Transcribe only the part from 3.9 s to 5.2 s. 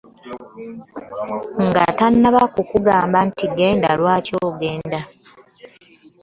lwaki ogenda.